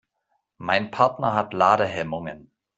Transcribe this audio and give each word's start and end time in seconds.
Mein 0.57 0.89
Partner 0.89 1.35
hat 1.35 1.53
Ladehemmungen. 1.53 2.49